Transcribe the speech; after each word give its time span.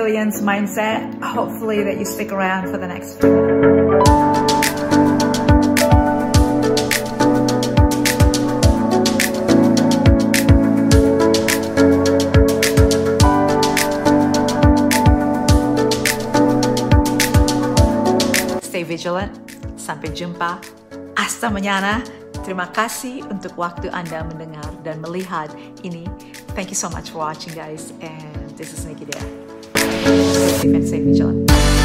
resilience 0.00 0.40
mindset. 0.40 1.22
Hopefully 1.22 1.82
that 1.84 1.98
you 1.98 2.06
stick 2.06 2.32
around 2.32 2.70
for 2.70 2.78
the 2.78 2.88
next. 2.88 3.20
Stay 18.64 18.84
vigilant. 18.84 19.36
Sampai 19.76 20.16
jumpa. 20.16 20.64
Hasta 21.12 21.52
mañana. 21.52 22.00
Terima 22.40 22.72
kasih 22.72 23.20
untuk 23.28 23.52
waktu 23.60 23.92
Anda 23.92 24.24
mendengar 24.24 24.64
dan 24.80 25.04
melihat 25.04 25.52
ini. 25.84 26.08
Thank 26.56 26.72
you 26.72 26.78
so 26.78 26.88
much 26.88 27.12
for 27.12 27.20
watching, 27.20 27.52
guys. 27.52 27.92
And 28.00 28.48
this 28.56 28.72
is 28.72 28.88
Nikki 28.88 29.04
Dea. 29.04 29.49
Safe 30.60 30.74
and 30.74 30.86
stay 30.86 31.00
vigilant. 31.00 31.50
All 31.50 31.79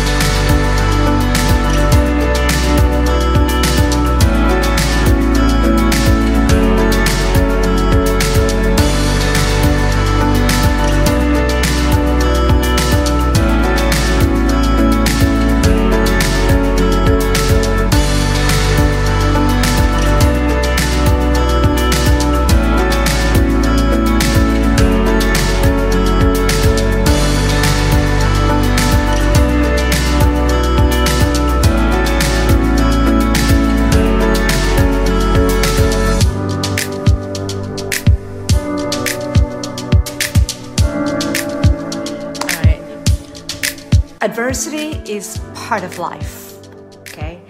is 45.09 45.39
part 45.53 45.84
of 45.84 45.98
life. 45.99 46.57
Okay? 46.99 47.41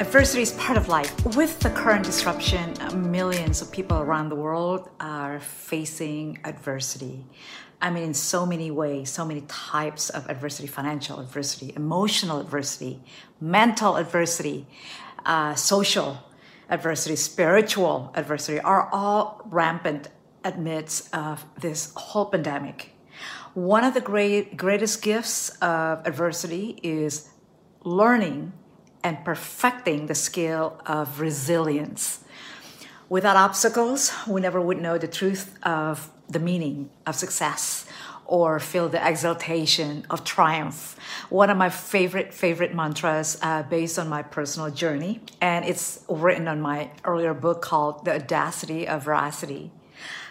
Adversity 0.00 0.42
is 0.42 0.52
part 0.52 0.76
of 0.76 0.88
life. 0.88 1.12
With 1.36 1.60
the 1.60 1.70
current 1.70 2.04
disruption, 2.04 2.74
millions 3.10 3.62
of 3.62 3.70
people 3.70 3.98
around 3.98 4.28
the 4.28 4.34
world 4.34 4.90
are 4.98 5.40
facing 5.40 6.38
adversity. 6.44 7.26
I 7.80 7.90
mean, 7.90 8.02
in 8.02 8.14
so 8.14 8.46
many 8.46 8.70
ways, 8.70 9.10
so 9.10 9.24
many 9.24 9.42
types 9.42 10.10
of 10.10 10.28
adversity 10.28 10.66
financial 10.66 11.20
adversity, 11.20 11.72
emotional 11.76 12.40
adversity, 12.40 13.02
mental 13.40 13.96
adversity, 13.96 14.66
uh, 15.24 15.54
social 15.54 16.18
adversity, 16.70 17.14
spiritual 17.14 18.10
adversity 18.16 18.58
are 18.60 18.88
all 18.90 19.42
rampant 19.44 20.08
amidst 20.42 21.14
of 21.14 21.44
this 21.60 21.92
whole 21.94 22.26
pandemic. 22.26 22.93
One 23.54 23.84
of 23.84 23.94
the 23.94 24.00
great, 24.00 24.56
greatest 24.56 25.00
gifts 25.00 25.50
of 25.62 26.04
adversity 26.04 26.76
is 26.82 27.30
learning 27.84 28.52
and 29.04 29.24
perfecting 29.24 30.06
the 30.06 30.14
skill 30.16 30.82
of 30.86 31.20
resilience. 31.20 32.24
Without 33.08 33.36
obstacles, 33.36 34.10
we 34.26 34.40
never 34.40 34.60
would 34.60 34.82
know 34.82 34.98
the 34.98 35.06
truth 35.06 35.56
of 35.62 36.10
the 36.28 36.40
meaning 36.40 36.90
of 37.06 37.14
success 37.14 37.86
or 38.26 38.58
feel 38.58 38.88
the 38.88 38.98
exaltation 38.98 40.04
of 40.10 40.24
triumph. 40.24 40.96
One 41.30 41.48
of 41.48 41.56
my 41.56 41.70
favorite, 41.70 42.34
favorite 42.34 42.74
mantras 42.74 43.38
uh, 43.40 43.62
based 43.62 44.00
on 44.00 44.08
my 44.08 44.22
personal 44.22 44.72
journey, 44.72 45.20
and 45.40 45.64
it's 45.64 46.02
written 46.08 46.48
on 46.48 46.60
my 46.60 46.90
earlier 47.04 47.34
book 47.34 47.62
called 47.62 48.04
The 48.04 48.16
Audacity 48.16 48.88
of 48.88 49.04
Veracity. 49.04 49.70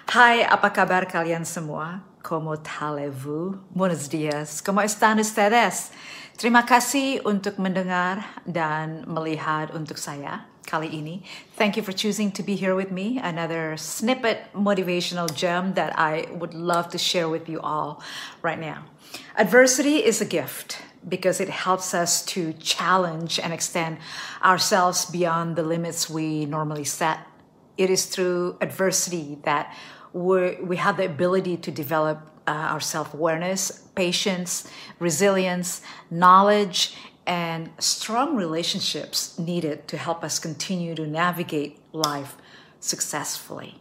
Hai, 0.09 0.43
apa 0.43 0.69
kabar 0.71 1.05
kalian 1.05 1.45
semua? 1.47 2.03
Como 2.23 2.55
talez-vous? 2.55 3.59
Buenos 3.75 4.07
dias. 4.07 4.61
Como 4.63 4.79
están 4.79 5.19
ustedes? 5.19 5.91
Terima 6.39 6.63
kasih 6.63 7.19
untuk 7.27 7.59
mendengar 7.59 8.23
dan 8.47 9.03
melihat 9.03 9.75
untuk 9.75 9.99
saya 9.99 10.47
kali 10.63 10.87
ini. 10.87 11.19
Thank 11.59 11.75
you 11.75 11.83
for 11.83 11.91
choosing 11.91 12.31
to 12.31 12.39
be 12.39 12.55
here 12.55 12.79
with 12.79 12.95
me. 12.95 13.19
Another 13.19 13.75
snippet 13.75 14.47
motivational 14.55 15.27
gem 15.35 15.75
that 15.75 15.99
I 15.99 16.31
would 16.31 16.55
love 16.55 16.87
to 16.95 16.97
share 16.97 17.27
with 17.27 17.51
you 17.51 17.59
all 17.59 17.99
right 18.39 18.57
now. 18.57 18.87
Adversity 19.35 19.99
is 19.99 20.23
a 20.23 20.25
gift 20.25 20.79
because 21.03 21.43
it 21.43 21.51
helps 21.51 21.91
us 21.91 22.23
to 22.31 22.55
challenge 22.55 23.35
and 23.35 23.51
extend 23.51 23.99
ourselves 24.39 25.03
beyond 25.11 25.59
the 25.59 25.63
limits 25.67 26.07
we 26.07 26.47
normally 26.47 26.87
set. 26.87 27.27
It 27.75 27.91
is 27.91 28.07
through 28.07 28.55
adversity 28.61 29.43
that 29.43 29.75
we 30.13 30.55
we 30.61 30.77
have 30.77 30.97
the 30.97 31.05
ability 31.05 31.57
to 31.57 31.71
develop 31.71 32.19
uh, 32.47 32.51
our 32.51 32.79
self 32.79 33.13
awareness, 33.13 33.71
patience, 33.95 34.69
resilience, 34.99 35.81
knowledge, 36.09 36.95
and 37.25 37.69
strong 37.79 38.35
relationships 38.35 39.37
needed 39.39 39.87
to 39.87 39.97
help 39.97 40.23
us 40.23 40.39
continue 40.39 40.93
to 40.95 41.07
navigate 41.07 41.79
life 41.93 42.35
successfully. 42.79 43.79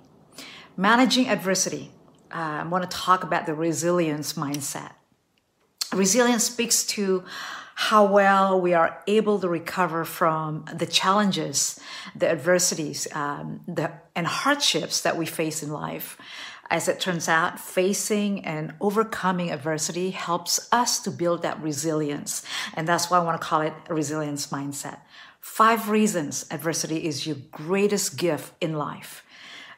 Managing 0.77 1.29
adversity, 1.29 1.91
uh, 2.33 2.63
I 2.63 2.67
want 2.67 2.89
to 2.89 2.97
talk 2.97 3.25
about 3.25 3.47
the 3.47 3.55
resilience 3.55 4.35
mindset. 4.35 4.93
Resilience 5.93 6.45
speaks 6.45 6.85
to 6.87 7.25
how 7.75 8.05
well 8.05 8.61
we 8.61 8.75
are 8.75 9.03
able 9.07 9.39
to 9.41 9.49
recover 9.49 10.05
from 10.05 10.65
the 10.73 10.87
challenges, 10.87 11.81
the 12.15 12.29
adversities, 12.29 13.09
um, 13.15 13.61
the, 13.67 13.93
and 14.15 14.27
hardships 14.27 15.01
that 15.03 15.17
we 15.17 15.27
face 15.27 15.63
in 15.63 15.71
life. 15.71 16.17
As 16.71 16.89
it 16.89 17.01
turns 17.01 17.29
out, 17.29 17.61
facing 17.61 18.45
and 18.47 18.73
overcoming 18.81 19.51
adversity 19.51 20.11
helps 20.11 20.69
us 20.73 21.01
to 21.01 21.11
build 21.11 21.43
that 21.43 21.61
resilience. 21.61 22.43
And 22.75 22.89
that's 22.89 23.11
why 23.11 23.19
I 23.19 23.25
want 23.25 23.41
to 23.41 23.47
call 23.47 23.61
it 23.61 23.75
a 23.89 23.95
resilience 23.95 24.47
mindset. 24.47 25.01
Five 25.41 25.91
reasons 25.91 26.47
adversity 26.51 27.05
is 27.05 27.27
your 27.27 27.37
greatest 27.51 28.17
gift 28.17 28.55
in 28.61 28.75
life. 28.75 29.25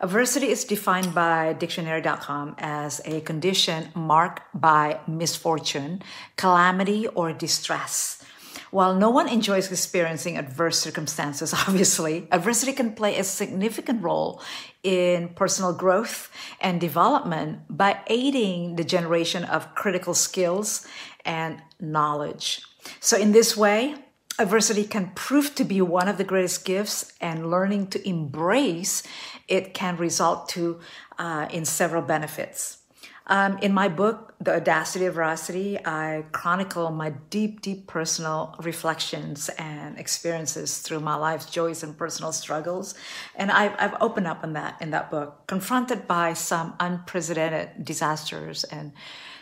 Adversity 0.01 0.49
is 0.49 0.65
defined 0.65 1.15
by 1.15 1.53
dictionary.com 1.53 2.57
as 2.59 3.01
a 3.05 3.21
condition 3.21 3.91
marked 3.95 4.43
by 4.53 5.01
misfortune, 5.07 6.03
calamity, 6.37 7.07
or 7.09 7.33
distress. 7.33 8.23
While 8.71 8.97
no 8.97 9.09
one 9.09 9.29
enjoys 9.29 9.71
experiencing 9.71 10.37
adverse 10.37 10.81
circumstances, 10.81 11.55
obviously, 11.69 12.27
adversity 12.33 12.73
can 12.73 12.95
play 12.95 13.17
a 13.19 13.25
significant 13.25 14.03
role 14.03 14.43
in 14.83 15.29
personal 15.29 15.73
growth 15.73 16.31
and 16.61 16.81
development 16.81 17.61
by 17.71 18.01
aiding 18.09 18.75
the 18.75 18.85
generation 18.85 19.45
of 19.45 19.75
critical 19.77 20.13
skills 20.13 20.87
and 21.25 21.63
knowledge. 21.79 22.63
So, 22.99 23.17
in 23.17 23.31
this 23.31 23.57
way, 23.57 23.95
adversity 24.39 24.85
can 24.85 25.13
prove 25.15 25.55
to 25.55 25.65
be 25.65 25.81
one 25.81 26.09
of 26.09 26.19
the 26.19 26.25
greatest 26.25 26.65
gifts 26.65 27.13
and 27.21 27.51
learning 27.51 27.87
to 27.89 28.09
embrace 28.09 29.03
it 29.49 29.75
can 29.75 29.97
result 29.97 30.49
to 30.49 30.81
uh, 31.19 31.47
in 31.51 31.65
several 31.65 32.03
benefits. 32.03 32.79
Um, 33.27 33.57
in 33.59 33.73
my 33.73 33.89
book 33.89 34.35
the 34.39 34.57
audacity 34.57 35.07
of 35.07 35.15
veracity 35.15 35.79
i 35.87 36.27
chronicle 36.33 36.91
my 36.91 37.15
deep 37.31 37.63
deep 37.63 37.87
personal 37.87 38.55
reflections 38.63 39.49
and 39.57 39.99
experiences 39.99 40.79
through 40.79 41.01
my 41.01 41.15
life's 41.15 41.47
joys 41.47 41.83
and 41.83 41.97
personal 41.97 42.33
struggles 42.33 42.95
and 43.35 43.51
I've, 43.51 43.75
I've 43.79 43.95
opened 44.03 44.27
up 44.27 44.45
on 44.45 44.53
that 44.53 44.77
in 44.83 44.91
that 44.91 45.11
book 45.11 45.47
confronted 45.47 46.07
by 46.07 46.35
some 46.35 46.75
unprecedented 46.79 47.83
disasters 47.83 48.65
and 48.65 48.93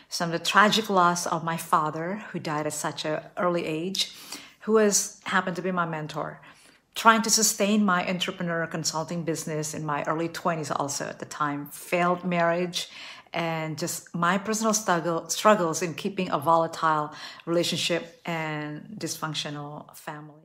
some 0.09 0.33
of 0.33 0.39
the 0.39 0.47
tragic 0.47 0.89
loss 0.89 1.27
of 1.27 1.43
my 1.43 1.57
father 1.57 2.23
who 2.31 2.39
died 2.39 2.69
at 2.69 2.75
such 2.75 3.05
an 3.05 3.21
early 3.37 3.67
age 3.67 4.13
who 4.63 4.77
has 4.77 5.21
happened 5.25 5.57
to 5.57 5.63
be 5.63 5.73
my 5.73 5.87
mentor, 5.87 6.41
trying 6.95 7.23
to 7.23 7.31
sustain 7.31 7.85
my 7.85 8.09
entrepreneur 8.09 8.67
consulting 8.67 9.25
business 9.25 9.75
in 9.75 9.85
my 9.85 10.03
early 10.05 10.29
20s 10.29 10.73
also 10.75 11.07
at 11.07 11.19
the 11.19 11.27
time, 11.27 11.67
failed 11.67 12.25
marriage, 12.25 12.89
and 13.33 13.79
just 13.79 14.15
my 14.15 14.39
personal 14.39 14.75
struggle, 14.75 15.29
struggles 15.29 15.83
in 15.83 15.95
keeping 15.95 16.31
a 16.31 16.39
volatile 16.39 17.13
relationship 17.47 18.21
and 18.27 18.83
dysfunctional 18.99 19.95
family. 19.97 20.41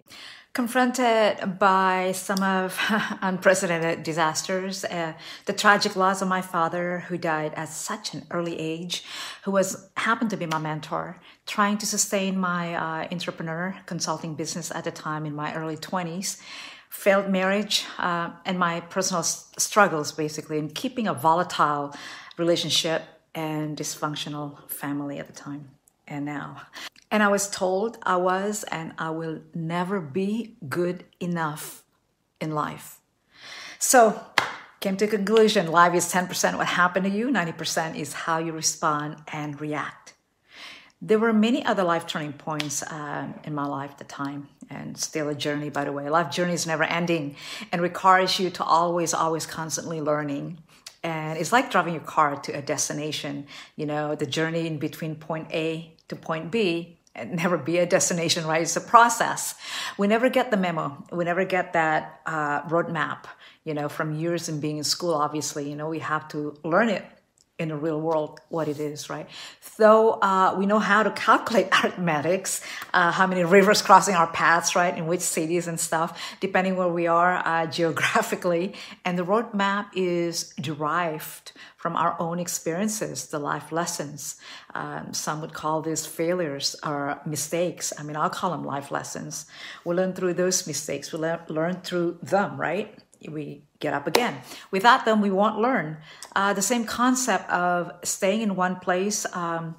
Confronted 0.54 1.60
by 1.60 2.13
some 2.13 2.42
of 2.42 2.80
unprecedented 3.22 4.02
disasters, 4.04 4.84
uh, 4.86 5.13
the 5.46 5.54
tragic 5.54 5.96
loss 5.96 6.22
of 6.24 6.28
my 6.28 6.42
father, 6.42 7.04
who 7.08 7.18
died 7.18 7.54
at 7.56 7.70
such 7.70 8.16
an 8.16 8.25
early 8.31 8.58
age, 8.58 9.04
who 9.44 9.52
was 9.52 9.90
happened 9.98 10.31
to 10.31 10.38
be 10.38 10.48
my 10.48 10.58
mentor, 10.58 11.20
trying 11.48 11.78
to 11.80 11.86
sustain 11.86 12.38
my 12.38 12.76
uh, 12.76 13.08
entrepreneur 13.12 13.76
consulting 13.86 14.36
business 14.36 14.70
at 14.72 14.84
the 14.84 14.92
time 14.92 15.26
in 15.26 15.34
my 15.34 15.56
early 15.56 15.78
20s, 15.78 16.40
failed 16.90 17.30
marriage, 17.30 17.86
uh, 17.98 18.30
and 18.46 18.60
my 18.60 18.82
personal 18.82 19.22
s- 19.22 19.52
struggles 19.58 20.12
basically 20.12 20.60
in 20.60 20.70
keeping 20.70 21.08
a 21.08 21.14
volatile 21.14 21.96
relationship 22.38 23.04
and 23.34 23.78
dysfunctional 23.78 24.70
family 24.70 25.18
at 25.20 25.28
the 25.28 25.34
time. 25.34 25.70
and 26.10 26.24
now. 26.26 26.62
And 27.12 27.22
I 27.22 27.28
was 27.28 27.50
told 27.50 27.98
I 28.04 28.16
was 28.16 28.64
and 28.72 28.94
I 28.98 29.10
will 29.10 29.42
never 29.54 30.00
be 30.00 30.56
good 30.70 31.04
enough 31.20 31.84
in 32.40 32.52
life. 32.52 33.00
So, 33.80 34.22
came 34.80 34.96
to 34.98 35.06
a 35.06 35.08
conclusion 35.08 35.68
life 35.68 35.94
is 35.94 36.12
10% 36.12 36.58
what 36.58 36.68
happened 36.68 37.06
to 37.06 37.12
you, 37.12 37.28
90% 37.28 37.98
is 37.98 38.14
how 38.14 38.38
you 38.38 38.54
respond 38.54 39.18
and 39.34 39.60
react. 39.60 40.14
There 41.02 41.20
were 41.20 41.32
many 41.32 41.64
other 41.64 41.84
life 41.84 42.08
turning 42.08 42.34
points 42.34 42.84
um, 42.92 43.36
in 43.44 43.54
my 43.54 43.66
life 43.66 43.92
at 43.92 43.98
the 44.00 44.04
time, 44.04 44.48
and 44.70 44.98
still 44.98 45.30
a 45.30 45.36
journey, 45.36 45.70
by 45.70 45.84
the 45.84 45.92
way. 45.92 46.10
Life 46.10 46.32
journey 46.32 46.54
is 46.54 46.66
never 46.66 46.84
ending 46.84 47.36
and 47.72 47.82
requires 47.82 48.40
you 48.40 48.50
to 48.52 48.64
always, 48.64 49.14
always 49.14 49.46
constantly 49.46 50.02
learning. 50.02 50.58
And 51.04 51.38
it's 51.38 51.52
like 51.52 51.70
driving 51.70 51.94
your 51.94 52.04
car 52.04 52.36
to 52.38 52.52
a 52.52 52.62
destination. 52.62 53.46
You 53.76 53.86
know, 53.86 54.16
the 54.16 54.26
journey 54.26 54.66
in 54.66 54.80
between 54.80 55.16
point 55.16 55.50
A 55.54 55.94
to 56.08 56.16
point 56.16 56.50
B 56.50 56.98
and 57.14 57.36
never 57.44 57.58
be 57.58 57.78
a 57.78 57.86
destination, 57.86 58.46
right? 58.48 58.64
It's 58.64 58.76
a 58.76 58.82
process. 58.82 59.54
We 60.00 60.08
never 60.08 60.30
get 60.30 60.50
the 60.50 60.58
memo. 60.58 61.06
We 61.12 61.26
never 61.26 61.46
get 61.46 61.74
that 61.74 62.22
uh, 62.26 62.64
roadmap, 62.64 63.26
you 63.64 63.76
know, 63.76 63.88
from 63.88 64.16
years 64.16 64.50
in 64.50 64.60
being 64.60 64.78
in 64.78 64.84
school, 64.84 65.14
obviously. 65.14 65.70
You 65.70 65.76
know, 65.76 65.90
we 65.90 66.00
have 66.00 66.28
to 66.30 66.58
learn 66.64 66.90
it 66.90 67.06
in 67.59 67.69
the 67.69 67.75
real 67.75 68.00
world 68.00 68.39
what 68.50 68.68
it 68.68 68.80
is, 68.80 69.09
right? 69.09 69.27
So 69.62 70.19
uh, 70.21 70.56
we 70.57 70.68
know 70.68 70.77
how 70.77 71.01
to 71.01 71.12
calculate 71.12 71.68
arithmetics, 71.83 72.62
uh, 72.94 73.12
how 73.12 73.25
many 73.25 73.44
rivers 73.44 73.81
crossing 73.81 74.13
our 74.13 74.27
paths, 74.27 74.75
right, 74.75 74.95
in 74.95 75.07
which 75.07 75.21
cities 75.21 75.68
and 75.68 75.80
stuff, 75.80 76.21
depending 76.39 76.75
where 76.75 76.88
we 76.88 77.07
are 77.07 77.42
uh, 77.45 77.65
geographically. 77.77 78.75
And 79.06 79.18
the 79.18 79.25
roadmap 79.25 79.88
is 79.95 80.54
derived 80.62 81.54
from 81.77 81.95
our 81.95 82.15
own 82.19 82.39
experiences, 82.39 83.27
the 83.27 83.39
life 83.39 83.71
lessons. 83.71 84.36
Um, 84.75 85.13
some 85.13 85.42
would 85.42 85.53
call 85.53 85.81
these 85.81 86.06
failures 86.06 86.75
or 86.86 87.21
mistakes. 87.25 87.92
I 87.98 88.03
mean, 88.03 88.15
I'll 88.15 88.30
call 88.30 88.51
them 88.51 88.65
life 88.65 88.92
lessons. 88.92 89.48
We 89.83 89.95
learn 89.95 90.13
through 90.13 90.36
those 90.36 90.68
mistakes. 90.68 91.12
We 91.12 91.19
learn, 91.19 91.39
learn 91.48 91.81
through 91.81 92.19
them, 92.21 92.60
right? 92.60 92.94
we 93.27 93.63
get 93.79 93.94
up 93.94 94.07
again. 94.07 94.41
Without 94.71 95.06
them, 95.06 95.21
we 95.21 95.29
won't 95.29 95.59
learn. 95.59 95.97
Uh, 96.35 96.53
the 96.53 96.62
same 96.62 96.85
concept 96.85 97.50
of 97.50 97.91
staying 98.03 98.41
in 98.41 98.56
one 98.56 98.77
place, 98.77 99.25
um, 99.35 99.75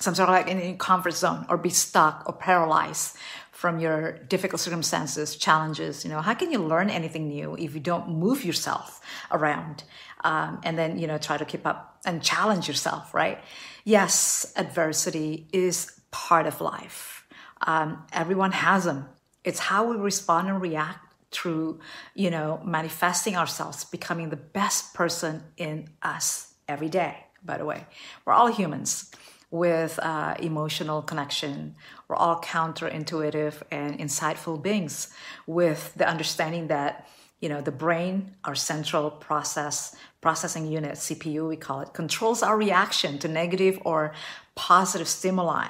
some 0.00 0.14
sort 0.14 0.28
of 0.28 0.34
like 0.34 0.48
in 0.48 0.58
a 0.60 0.74
comfort 0.74 1.12
zone, 1.14 1.44
or 1.48 1.56
be 1.56 1.70
stuck 1.70 2.24
or 2.26 2.32
paralyzed 2.32 3.16
from 3.50 3.80
your 3.80 4.12
difficult 4.28 4.60
circumstances, 4.60 5.34
challenges. 5.34 6.04
You 6.04 6.10
know, 6.10 6.20
how 6.20 6.34
can 6.34 6.52
you 6.52 6.60
learn 6.60 6.90
anything 6.90 7.26
new 7.28 7.56
if 7.56 7.74
you 7.74 7.80
don't 7.80 8.08
move 8.08 8.44
yourself 8.44 9.00
around 9.32 9.82
um, 10.22 10.60
and 10.62 10.78
then 10.78 10.98
you 10.98 11.06
know 11.06 11.18
try 11.18 11.36
to 11.36 11.44
keep 11.44 11.66
up 11.66 11.98
and 12.06 12.22
challenge 12.22 12.68
yourself? 12.68 13.12
Right? 13.12 13.40
Yes, 13.84 14.52
adversity 14.56 15.48
is 15.52 16.00
part 16.10 16.46
of 16.46 16.60
life. 16.60 17.26
Um, 17.66 18.06
everyone 18.12 18.52
has 18.52 18.84
them. 18.84 19.08
It's 19.44 19.58
how 19.58 19.90
we 19.90 19.96
respond 19.96 20.48
and 20.48 20.60
react 20.60 21.07
through, 21.30 21.80
you 22.14 22.30
know, 22.30 22.60
manifesting 22.64 23.36
ourselves, 23.36 23.84
becoming 23.84 24.30
the 24.30 24.36
best 24.36 24.94
person 24.94 25.42
in 25.56 25.88
us 26.02 26.54
every 26.66 26.88
day, 26.88 27.26
by 27.44 27.58
the 27.58 27.64
way. 27.64 27.86
We're 28.24 28.32
all 28.32 28.48
humans 28.48 29.10
with 29.50 29.98
uh, 30.02 30.34
emotional 30.40 31.02
connection. 31.02 31.74
We're 32.06 32.16
all 32.16 32.40
counterintuitive 32.40 33.62
and 33.70 33.98
insightful 33.98 34.62
beings 34.62 35.08
with 35.46 35.94
the 35.96 36.08
understanding 36.08 36.68
that, 36.68 37.08
you 37.40 37.48
know, 37.48 37.60
the 37.60 37.72
brain, 37.72 38.36
our 38.44 38.54
central 38.54 39.10
process, 39.10 39.96
processing 40.20 40.66
unit, 40.66 40.94
CPU, 40.94 41.48
we 41.48 41.56
call 41.56 41.80
it, 41.80 41.94
controls 41.94 42.42
our 42.42 42.56
reaction 42.56 43.18
to 43.20 43.28
negative 43.28 43.78
or 43.84 44.12
positive 44.54 45.08
stimuli 45.08 45.68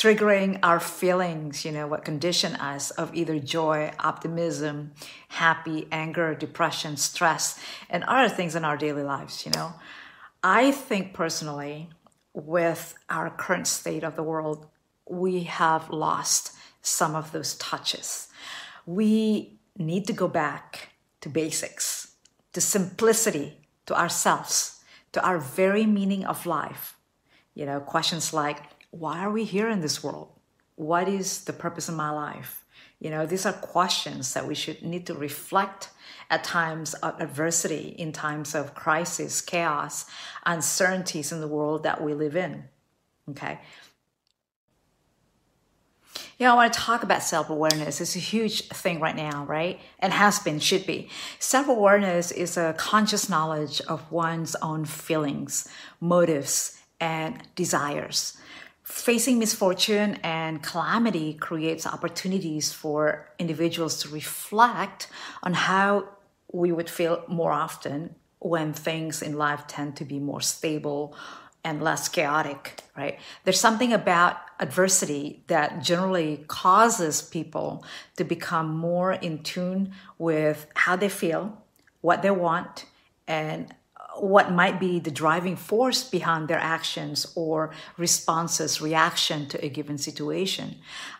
triggering 0.00 0.58
our 0.62 0.80
feelings, 0.80 1.62
you 1.62 1.70
know, 1.70 1.86
what 1.86 2.06
condition 2.06 2.54
us 2.56 2.90
of 2.92 3.14
either 3.14 3.38
joy, 3.38 3.92
optimism, 3.98 4.92
happy, 5.28 5.86
anger, 5.92 6.34
depression, 6.34 6.96
stress, 6.96 7.60
and 7.90 8.02
other 8.04 8.34
things 8.34 8.54
in 8.54 8.64
our 8.64 8.78
daily 8.78 9.02
lives, 9.02 9.44
you 9.44 9.52
know. 9.52 9.74
I 10.42 10.70
think 10.70 11.12
personally, 11.12 11.90
with 12.32 12.94
our 13.10 13.28
current 13.28 13.66
state 13.66 14.02
of 14.02 14.16
the 14.16 14.22
world, 14.22 14.66
we 15.06 15.42
have 15.42 15.90
lost 15.90 16.52
some 16.80 17.14
of 17.14 17.32
those 17.32 17.54
touches. 17.56 18.28
We 18.86 19.58
need 19.76 20.06
to 20.06 20.14
go 20.14 20.28
back 20.28 20.94
to 21.20 21.28
basics, 21.28 22.14
to 22.54 22.62
simplicity, 22.62 23.58
to 23.84 23.94
ourselves, 23.94 24.80
to 25.12 25.22
our 25.22 25.36
very 25.38 25.84
meaning 25.84 26.24
of 26.24 26.46
life. 26.46 26.96
You 27.54 27.66
know, 27.66 27.80
questions 27.80 28.32
like, 28.32 28.62
why 28.90 29.20
are 29.20 29.30
we 29.30 29.44
here 29.44 29.68
in 29.68 29.80
this 29.80 30.02
world? 30.02 30.28
What 30.74 31.08
is 31.08 31.44
the 31.44 31.52
purpose 31.52 31.88
of 31.88 31.94
my 31.94 32.10
life? 32.10 32.64
You 32.98 33.10
know, 33.10 33.24
these 33.26 33.46
are 33.46 33.52
questions 33.52 34.34
that 34.34 34.46
we 34.46 34.54
should 34.54 34.82
need 34.82 35.06
to 35.06 35.14
reflect 35.14 35.88
at 36.28 36.44
times 36.44 36.94
of 36.94 37.20
adversity, 37.20 37.94
in 37.98 38.12
times 38.12 38.54
of 38.54 38.74
crisis, 38.74 39.40
chaos, 39.40 40.06
uncertainties 40.44 41.32
in 41.32 41.40
the 41.40 41.48
world 41.48 41.82
that 41.82 42.02
we 42.02 42.14
live 42.14 42.36
in. 42.36 42.64
Okay. 43.30 43.58
You 46.38 46.46
know, 46.46 46.52
I 46.52 46.56
want 46.56 46.72
to 46.72 46.78
talk 46.78 47.02
about 47.02 47.22
self 47.22 47.50
awareness. 47.50 48.00
It's 48.00 48.16
a 48.16 48.20
huge 48.20 48.68
thing 48.68 49.00
right 49.00 49.16
now, 49.16 49.44
right? 49.44 49.78
And 49.98 50.12
has 50.12 50.38
been, 50.38 50.58
should 50.58 50.86
be. 50.86 51.08
Self 51.38 51.68
awareness 51.68 52.30
is 52.30 52.56
a 52.56 52.74
conscious 52.78 53.28
knowledge 53.28 53.80
of 53.82 54.10
one's 54.10 54.56
own 54.56 54.84
feelings, 54.84 55.68
motives, 56.00 56.78
and 57.00 57.42
desires 57.54 58.38
facing 58.90 59.38
misfortune 59.38 60.18
and 60.22 60.62
calamity 60.62 61.34
creates 61.34 61.86
opportunities 61.86 62.72
for 62.72 63.30
individuals 63.38 64.02
to 64.02 64.08
reflect 64.08 65.08
on 65.42 65.54
how 65.54 66.08
we 66.52 66.72
would 66.72 66.90
feel 66.90 67.22
more 67.28 67.52
often 67.52 68.14
when 68.40 68.72
things 68.72 69.22
in 69.22 69.36
life 69.36 69.66
tend 69.66 69.96
to 69.96 70.04
be 70.04 70.18
more 70.18 70.40
stable 70.40 71.14
and 71.62 71.82
less 71.82 72.08
chaotic, 72.08 72.80
right? 72.96 73.18
There's 73.44 73.60
something 73.60 73.92
about 73.92 74.38
adversity 74.58 75.44
that 75.46 75.82
generally 75.82 76.44
causes 76.48 77.22
people 77.22 77.84
to 78.16 78.24
become 78.24 78.76
more 78.76 79.12
in 79.12 79.42
tune 79.42 79.92
with 80.18 80.66
how 80.74 80.96
they 80.96 81.08
feel, 81.08 81.62
what 82.00 82.22
they 82.22 82.30
want, 82.30 82.86
and 83.28 83.72
what 84.20 84.52
might 84.52 84.78
be 84.78 84.98
the 84.98 85.10
driving 85.10 85.56
force 85.56 86.02
behind 86.04 86.48
their 86.48 86.58
actions 86.58 87.32
or 87.34 87.70
responses, 87.96 88.80
reaction 88.80 89.48
to 89.48 89.64
a 89.64 89.68
given 89.68 89.98
situation. 89.98 90.76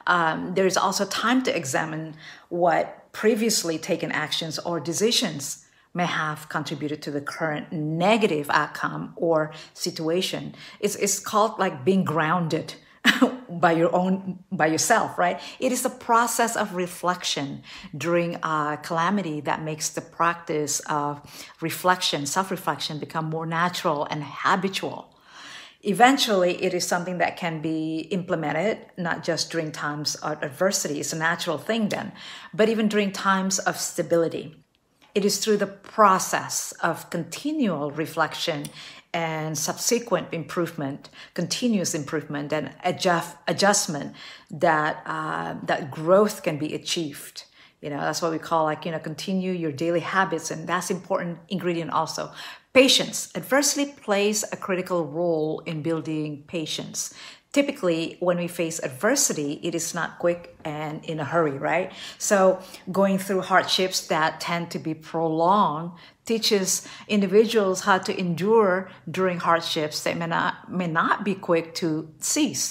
Um, 0.07 0.55
there 0.55 0.67
is 0.67 0.77
also 0.77 1.05
time 1.07 1.43
to 1.45 1.57
examine 1.57 2.15
what 2.49 3.11
previously 3.13 3.79
taken 3.79 4.13
actions 4.13 4.59
or 4.59 4.81
decisions 4.81 5.67
may 5.93 6.07
have 6.07 6.49
contributed 6.49 7.03
to 7.03 7.11
the 7.11 7.21
current 7.21 7.73
negative 7.73 8.49
outcome 8.51 9.13
or 9.17 9.53
situation. 9.75 10.55
It's, 10.79 10.95
it's 10.97 11.19
called 11.19 11.59
like 11.59 11.85
being 11.85 12.05
grounded 12.05 12.75
by 13.51 13.73
your 13.73 13.95
own 13.95 14.45
by 14.53 14.67
yourself 14.67 15.19
right? 15.19 15.41
It 15.59 15.73
is 15.73 15.85
a 15.85 15.91
process 15.91 16.57
of 16.57 16.75
reflection 16.75 17.63
during 17.97 18.37
a 18.43 18.79
calamity 18.83 19.41
that 19.43 19.63
makes 19.63 19.89
the 19.91 20.01
practice 20.01 20.81
of 20.81 21.21
reflection 21.61 22.27
self-reflection 22.27 22.99
become 22.99 23.27
more 23.27 23.47
natural 23.47 24.05
and 24.05 24.23
habitual. 24.25 25.17
Eventually 25.83 26.63
it 26.63 26.75
is 26.75 26.87
something 26.87 27.19
that 27.19 27.37
can 27.37 27.61
be 27.61 28.01
implemented 28.11 28.79
not 28.97 29.25
just 29.25 29.51
during 29.51 29.73
times 29.73 30.15
of 30.17 30.43
adversity 30.43 31.01
it's 31.01 31.13
a 31.13 31.17
natural 31.17 31.59
thing 31.59 31.89
then 31.89 32.13
but 32.55 32.69
even 32.69 32.89
during 32.89 33.13
times 33.13 33.59
of 33.59 33.77
stability. 33.77 34.57
It 35.13 35.25
is 35.25 35.39
through 35.39 35.57
the 35.57 35.67
process 35.67 36.73
of 36.83 37.11
continual 37.11 37.91
reflection 37.91 38.67
and 39.13 39.59
subsequent 39.59 40.29
improvement, 40.33 41.11
continuous 41.35 41.95
improvement, 41.95 42.53
and 42.53 42.73
adjust, 42.85 43.37
adjustment 43.49 44.15
that 44.51 45.03
uh, 45.07 45.57
that 45.65 45.91
growth 45.91 46.43
can 46.43 46.59
be 46.59 46.75
achieved. 46.75 47.45
You 47.81 47.91
know, 47.91 48.01
that's 48.01 48.21
what 48.21 48.31
we 48.31 48.39
call 48.39 48.65
like 48.65 48.85
you 48.85 48.93
know 48.93 48.99
continue 48.99 49.53
your 49.53 49.73
daily 49.73 50.01
habits, 50.01 50.51
and 50.51 50.69
that's 50.69 50.91
important 50.91 51.39
ingredient 51.49 51.91
also. 51.91 52.33
Patience 52.73 53.33
adversely 53.35 53.87
plays 53.87 54.45
a 54.53 54.57
critical 54.57 55.05
role 55.05 55.61
in 55.67 55.83
building 55.83 56.45
patience 56.47 57.13
typically 57.53 58.17
when 58.21 58.37
we 58.37 58.47
face 58.47 58.79
adversity 58.79 59.59
it 59.63 59.75
is 59.75 59.95
not 59.95 60.19
quick 60.19 60.57
and 60.65 61.05
in 61.05 61.19
a 61.19 61.25
hurry 61.25 61.59
right 61.59 61.93
so 62.19 62.61
going 62.93 63.19
through 63.19 63.41
hardships 63.41 64.07
that 64.07 64.41
tend 64.41 64.71
to 64.71 64.79
be 64.79 64.95
prolonged 64.95 65.91
teaches 66.31 66.87
individuals 67.17 67.79
how 67.89 67.99
to 67.99 68.13
endure 68.25 68.73
during 69.11 69.39
hardships 69.49 69.97
that 70.05 70.17
may 70.17 70.31
not 70.37 70.53
may 70.81 70.91
not 71.01 71.25
be 71.29 71.35
quick 71.49 71.67
to 71.81 71.89
cease 72.33 72.65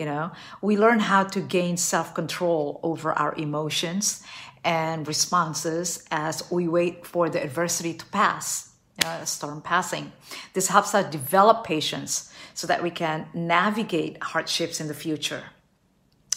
you 0.00 0.06
know 0.10 0.24
we 0.68 0.74
learn 0.84 1.00
how 1.12 1.22
to 1.34 1.40
gain 1.58 1.74
self-control 1.76 2.64
over 2.82 3.08
our 3.22 3.34
emotions 3.46 4.22
and 4.64 5.08
responses 5.08 6.04
as 6.10 6.34
we 6.50 6.68
wait 6.68 7.06
for 7.06 7.24
the 7.30 7.42
adversity 7.42 7.94
to 7.94 8.06
pass 8.06 8.70
a 9.04 9.26
storm 9.26 9.62
passing. 9.62 10.12
This 10.52 10.68
helps 10.68 10.94
us 10.94 11.10
develop 11.10 11.64
patience 11.64 12.32
so 12.54 12.66
that 12.66 12.82
we 12.82 12.90
can 12.90 13.28
navigate 13.34 14.22
hardships 14.22 14.80
in 14.80 14.88
the 14.88 14.94
future. 14.94 15.44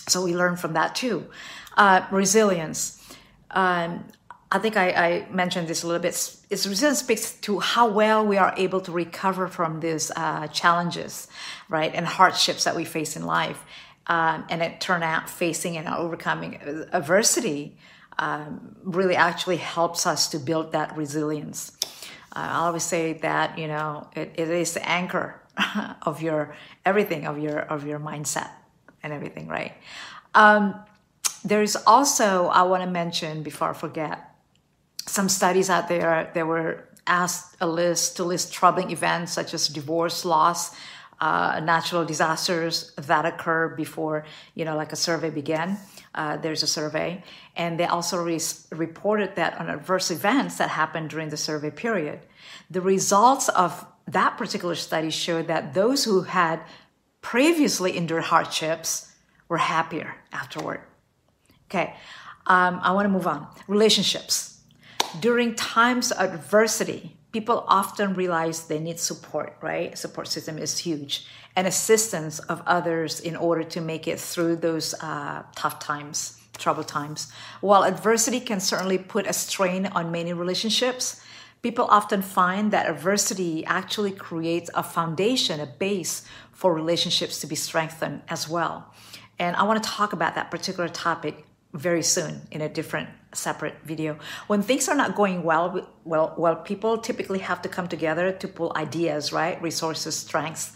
So 0.08 0.24
we 0.24 0.36
learn 0.36 0.55
from 0.55 0.74
that 0.74 0.96
too. 0.96 1.29
Uh, 1.75 2.05
resilience. 2.12 3.00
Um, 3.51 4.05
I 4.53 4.60
think 4.60 4.77
I, 4.77 4.89
I, 4.91 5.27
mentioned 5.31 5.67
this 5.67 5.81
a 5.81 5.88
little 5.88 6.00
bit. 6.00 6.13
It's 6.51 6.67
resilience 6.67 7.00
speaks 7.00 7.33
to 7.41 7.60
how 7.60 7.88
well 7.89 8.24
we 8.24 8.38
are 8.38 8.53
able 8.55 8.81
to 8.81 8.91
recover 8.91 9.48
from 9.48 9.79
these 9.79 10.12
uh, 10.15 10.45
challenges, 10.45 11.27
right, 11.69 11.91
and 11.91 12.05
hardships 12.05 12.65
that 12.65 12.75
we 12.75 12.86
face 12.86 13.15
in 13.15 13.25
life. 13.25 13.65
Um, 14.05 14.45
and 14.51 14.62
it 14.62 14.79
turned 14.79 15.03
out 15.03 15.27
facing 15.27 15.75
and 15.75 15.88
overcoming 15.88 16.60
adversity 16.91 17.77
um, 18.19 18.75
really 18.83 19.15
actually 19.15 19.57
helps 19.57 20.05
us 20.05 20.29
to 20.29 20.38
build 20.38 20.74
that 20.74 20.95
resilience. 20.95 21.75
Uh, 22.36 22.48
I 22.51 22.55
always 22.67 22.83
say 22.83 23.13
that 23.13 23.57
you 23.57 23.67
know 23.67 24.07
it, 24.15 24.33
it 24.36 24.50
is 24.50 24.75
the 24.75 24.88
anchor 24.88 25.41
of 26.03 26.22
your 26.22 26.55
everything 26.86 27.25
of 27.25 27.39
your 27.39 27.57
of 27.57 27.88
your 27.88 28.00
mindset 28.00 28.51
and 29.01 29.13
everything, 29.13 29.48
right? 29.48 29.74
Um, 30.36 30.75
there's 31.43 31.75
also 31.75 32.50
I 32.50 32.62
want 32.63 32.83
to 32.83 32.89
mention 32.89 33.41
before 33.41 33.72
I 33.72 33.74
forget 33.74 34.29
some 35.05 35.29
studies 35.29 35.69
out 35.69 35.88
there 35.88 36.31
that 36.33 36.48
were 36.48 36.86
asked 37.05 37.57
a 37.60 37.67
list 37.67 38.17
to 38.17 38.24
list 38.24 38.53
troubling 38.53 38.91
events 38.91 39.33
such 39.33 39.53
as 39.53 39.67
divorce, 39.67 40.24
loss, 40.25 40.75
uh, 41.19 41.60
natural 41.63 42.03
disasters 42.05 42.91
that 42.98 43.25
occur 43.25 43.69
before 43.69 44.25
you 44.55 44.65
know 44.65 44.75
like 44.75 44.91
a 44.91 44.95
survey 44.95 45.29
began. 45.29 45.77
Uh, 46.15 46.38
there's 46.38 46.63
a 46.63 46.67
survey, 46.67 47.24
and 47.55 47.79
they 47.79 47.86
also 47.86 48.22
re- 48.22 48.39
reported 48.72 49.36
that 49.36 49.60
on 49.60 49.69
adverse 49.69 50.12
events 50.12 50.57
that 50.57 50.69
happened 50.69 51.10
during 51.10 51.29
the 51.29 51.38
survey 51.38 51.72
period. 51.72 52.19
The 52.69 52.81
results 52.81 53.50
of 53.50 53.86
that 54.07 54.38
particular 54.38 54.75
study 54.75 55.10
showed 55.10 55.48
that 55.48 55.74
those 55.74 56.03
who 56.03 56.22
had 56.24 56.62
previously 57.22 57.95
endured 57.98 58.24
hardships 58.25 59.12
were 59.48 59.57
happier 59.57 60.15
afterward. 60.31 60.81
Okay, 61.69 61.95
um, 62.48 62.79
I 62.83 62.91
want 62.91 63.05
to 63.05 63.10
move 63.10 63.27
on. 63.27 63.48
Relationships. 63.67 64.52
During 65.20 65.53
times 65.55 66.12
of 66.12 66.34
adversity, 66.34 67.15
people 67.32 67.65
often 67.67 68.15
realize 68.15 68.65
they 68.65 68.79
need 68.79 69.00
support, 69.00 69.55
right? 69.62 69.96
Support 69.98 70.27
system 70.27 70.58
is 70.58 70.79
huge, 70.79 71.25
and 71.55 71.67
assistance 71.67 72.39
of 72.39 72.63
others 72.65 73.20
in 73.20 73.36
order 73.36 73.63
to 73.63 73.82
make 73.82 74.08
it 74.08 74.20
through 74.20 74.55
those 74.58 74.96
uh, 75.01 75.43
tough 75.55 75.79
times, 75.79 76.41
troubled 76.58 76.88
times. 76.88 77.32
While 77.62 77.84
adversity 77.84 78.39
can 78.39 78.60
certainly 78.60 78.98
put 78.98 79.27
a 79.27 79.34
strain 79.34 79.86
on 79.88 80.12
many 80.12 80.34
relationships, 80.34 81.22
people 81.62 81.86
often 81.86 82.24
find 82.24 82.72
that 82.72 82.89
adversity 82.89 83.63
actually 83.65 84.12
creates 84.12 84.70
a 84.74 84.82
foundation, 84.82 85.60
a 85.60 85.67
base 85.67 86.24
for 86.51 86.74
relationships 86.74 87.39
to 87.41 87.48
be 87.48 87.55
strengthened 87.55 88.24
as 88.29 88.50
well. 88.50 88.91
And 89.38 89.55
I 89.55 89.63
want 89.63 89.84
to 89.84 89.89
talk 89.89 90.13
about 90.13 90.36
that 90.36 90.50
particular 90.50 90.89
topic 90.89 91.46
very 91.74 92.03
soon 92.03 92.42
in 92.51 92.62
a 92.62 92.70
different 92.70 93.10
separate 93.34 93.75
video. 93.84 94.18
When 94.48 94.62
things 94.62 94.88
are 94.88 94.96
not 94.96 95.15
going 95.15 95.44
well, 95.44 95.88
well, 96.03 96.36
well, 96.38 96.56
people 96.56 97.00
typically 97.00 97.39
have 97.39 97.62
to 97.63 97.70
come 97.70 97.88
together 97.88 98.32
to 98.32 98.48
pull 98.48 98.72
ideas, 98.75 99.34
right, 99.34 99.62
resources, 99.62 100.15
strengths, 100.15 100.72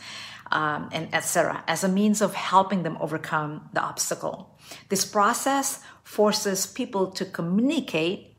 um, 0.51 0.89
and 0.91 1.13
etc., 1.13 1.63
as 1.67 1.83
a 1.83 1.89
means 1.89 2.21
of 2.21 2.33
helping 2.33 2.83
them 2.83 2.97
overcome 2.99 3.69
the 3.73 3.81
obstacle. 3.81 4.57
This 4.89 5.05
process 5.05 5.81
forces 6.03 6.65
people 6.65 7.11
to 7.11 7.25
communicate, 7.25 8.35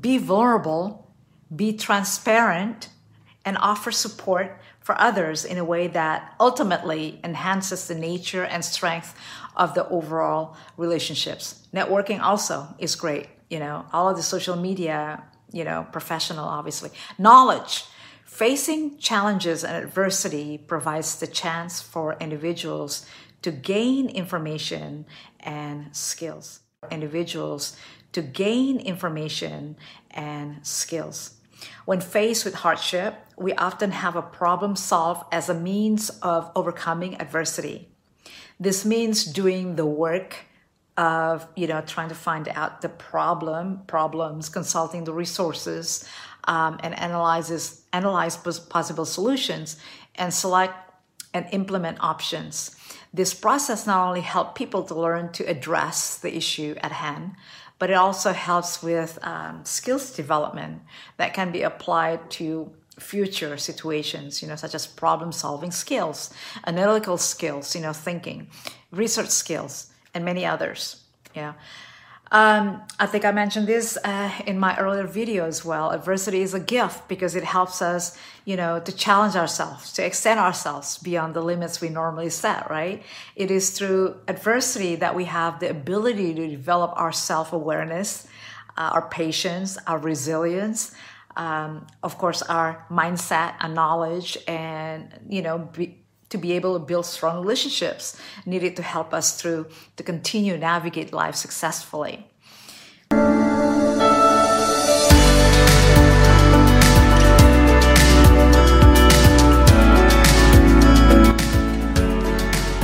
be 0.00 0.18
vulnerable, 0.18 1.12
be 1.54 1.76
transparent, 1.76 2.88
and 3.44 3.58
offer 3.58 3.90
support 3.90 4.58
for 4.80 5.00
others 5.00 5.44
in 5.44 5.58
a 5.58 5.64
way 5.64 5.86
that 5.86 6.34
ultimately 6.40 7.20
enhances 7.22 7.86
the 7.86 7.94
nature 7.94 8.44
and 8.44 8.64
strength 8.64 9.14
of 9.56 9.74
the 9.74 9.88
overall 9.88 10.56
relationships. 10.76 11.66
Networking 11.74 12.20
also 12.20 12.68
is 12.78 12.94
great, 12.94 13.28
you 13.50 13.58
know, 13.58 13.86
all 13.92 14.08
of 14.08 14.16
the 14.16 14.22
social 14.22 14.56
media, 14.56 15.24
you 15.52 15.64
know, 15.64 15.86
professional, 15.92 16.46
obviously. 16.46 16.90
Knowledge. 17.18 17.84
Facing 18.24 18.96
challenges 18.96 19.62
and 19.62 19.76
adversity 19.76 20.56
provides 20.56 21.20
the 21.20 21.26
chance 21.26 21.82
for 21.82 22.16
individuals 22.18 23.04
to 23.42 23.50
gain 23.50 24.08
information 24.08 25.04
and 25.40 25.94
skills. 25.94 26.60
Individuals 26.90 27.76
to 28.12 28.22
gain 28.22 28.78
information 28.80 29.76
and 30.10 30.66
skills. 30.66 31.34
When 31.84 32.00
faced 32.00 32.44
with 32.44 32.54
hardship, 32.54 33.14
we 33.36 33.52
often 33.54 33.90
have 33.90 34.16
a 34.16 34.22
problem 34.22 34.76
solved 34.76 35.24
as 35.32 35.48
a 35.48 35.54
means 35.54 36.10
of 36.20 36.50
overcoming 36.56 37.20
adversity. 37.20 37.91
This 38.62 38.84
means 38.84 39.24
doing 39.24 39.74
the 39.74 39.84
work 39.84 40.36
of, 40.96 41.48
you 41.56 41.66
know, 41.66 41.80
trying 41.80 42.10
to 42.10 42.14
find 42.14 42.46
out 42.46 42.80
the 42.80 42.88
problem, 42.88 43.82
problems, 43.88 44.48
consulting 44.48 45.02
the 45.02 45.12
resources, 45.12 46.08
um, 46.44 46.78
and 46.80 46.96
analyzes 46.96 47.82
analyze 47.92 48.36
possible 48.36 49.04
solutions 49.04 49.80
and 50.14 50.32
select 50.32 50.74
and 51.34 51.46
implement 51.50 51.98
options. 52.00 52.76
This 53.12 53.34
process 53.34 53.84
not 53.84 54.06
only 54.06 54.20
helps 54.20 54.56
people 54.56 54.84
to 54.84 54.94
learn 54.94 55.32
to 55.32 55.44
address 55.44 56.18
the 56.18 56.36
issue 56.36 56.76
at 56.82 56.92
hand, 56.92 57.32
but 57.80 57.90
it 57.90 57.94
also 57.94 58.32
helps 58.32 58.80
with 58.80 59.18
um, 59.22 59.64
skills 59.64 60.14
development 60.14 60.82
that 61.16 61.34
can 61.34 61.50
be 61.50 61.62
applied 61.62 62.30
to 62.38 62.70
future 63.02 63.56
situations, 63.56 64.40
you 64.40 64.48
know, 64.48 64.56
such 64.56 64.74
as 64.74 64.86
problem 64.86 65.32
solving 65.32 65.70
skills, 65.70 66.32
analytical 66.66 67.18
skills, 67.18 67.74
you 67.74 67.82
know, 67.82 67.92
thinking, 67.92 68.48
research 68.90 69.30
skills, 69.30 69.92
and 70.14 70.24
many 70.24 70.46
others. 70.46 71.02
Yeah. 71.34 71.54
Um, 72.32 72.80
I 72.98 73.04
think 73.04 73.26
I 73.26 73.30
mentioned 73.30 73.66
this 73.66 73.98
uh, 74.02 74.30
in 74.46 74.58
my 74.58 74.74
earlier 74.78 75.06
video 75.06 75.44
as 75.44 75.66
well. 75.66 75.90
Adversity 75.90 76.40
is 76.40 76.54
a 76.54 76.60
gift 76.60 77.06
because 77.06 77.34
it 77.34 77.44
helps 77.44 77.82
us, 77.82 78.16
you 78.46 78.56
know, 78.56 78.80
to 78.80 78.90
challenge 78.90 79.36
ourselves, 79.36 79.92
to 79.92 80.06
extend 80.06 80.40
ourselves 80.40 80.96
beyond 80.96 81.34
the 81.34 81.42
limits 81.42 81.82
we 81.82 81.90
normally 81.90 82.30
set, 82.30 82.70
right? 82.70 83.02
It 83.36 83.50
is 83.50 83.76
through 83.76 84.16
adversity 84.28 84.96
that 84.96 85.14
we 85.14 85.26
have 85.26 85.60
the 85.60 85.68
ability 85.68 86.32
to 86.32 86.48
develop 86.48 86.94
our 86.96 87.12
self 87.12 87.52
awareness, 87.52 88.26
uh, 88.78 88.92
our 88.94 89.10
patience, 89.10 89.76
our 89.86 89.98
resilience, 89.98 90.92
um, 91.36 91.86
of 92.02 92.18
course, 92.18 92.42
our 92.42 92.86
mindset 92.90 93.54
and 93.60 93.74
knowledge, 93.74 94.38
and, 94.46 95.12
you 95.28 95.42
know, 95.42 95.58
be, 95.58 95.98
to 96.30 96.38
be 96.38 96.52
able 96.52 96.78
to 96.78 96.84
build 96.84 97.06
strong 97.06 97.40
relationships 97.40 98.16
needed 98.46 98.76
to 98.76 98.82
help 98.82 99.12
us 99.12 99.40
through 99.40 99.66
to 99.96 100.02
continue 100.02 100.56
navigate 100.56 101.12
life 101.12 101.34
successfully. 101.34 102.26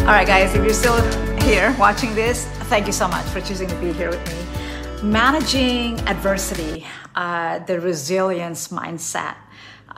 All 0.08 0.14
right, 0.14 0.26
guys, 0.26 0.54
if 0.54 0.64
you're 0.64 0.72
still 0.72 1.00
here 1.42 1.74
watching 1.78 2.14
this, 2.14 2.46
thank 2.70 2.86
you 2.86 2.92
so 2.92 3.06
much 3.06 3.26
for 3.26 3.42
choosing 3.42 3.68
to 3.68 3.74
be 3.76 3.92
here 3.92 4.08
with 4.08 4.26
me. 4.26 4.57
Managing 5.02 6.00
adversity, 6.08 6.86
uh, 7.14 7.60
the 7.60 7.80
resilience 7.80 8.68
mindset 8.68 9.36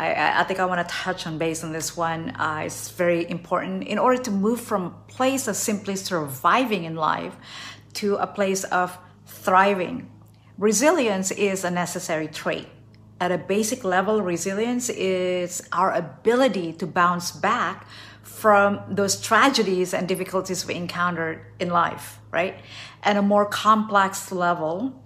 I, 0.00 0.40
I 0.40 0.45
think 0.45 0.61
I 0.61 0.64
want 0.64 0.87
to 0.87 0.95
touch 0.95 1.26
on 1.26 1.37
based 1.37 1.62
on 1.62 1.73
this 1.73 1.95
one. 1.95 2.30
Uh, 2.30 2.62
it's 2.64 2.90
very 2.90 3.28
important 3.28 3.85
in 3.85 3.99
order 3.99 4.21
to 4.23 4.30
move 4.30 4.61
from 4.61 4.87
a 4.87 4.90
place 5.12 5.47
of 5.47 5.57
simply 5.57 5.95
surviving 5.95 6.85
in 6.85 6.97
life 6.97 7.37
to 7.95 8.16
a 8.16 8.26
place 8.26 8.64
of 8.64 8.97
thriving. 9.26 10.11
Resilience 10.57 11.30
is 11.30 11.64
a 11.64 11.71
necessary 11.71 12.28
trait. 12.28 12.66
At 13.21 13.30
a 13.30 13.37
basic 13.37 13.85
level, 13.85 14.23
resilience 14.23 14.88
is 14.88 15.62
our 15.73 15.92
ability 15.92 16.73
to 16.75 16.87
bounce 16.87 17.30
back 17.30 17.87
from 18.41 18.81
those 18.89 19.21
tragedies 19.21 19.93
and 19.93 20.09
difficulties 20.09 20.67
we 20.67 20.75
encountered 20.75 21.45
in 21.59 21.69
life, 21.69 22.19
right? 22.31 22.57
At 23.03 23.19
a 23.19 23.23
more 23.23 23.45
complex 23.45 24.33
level, 24.33 24.99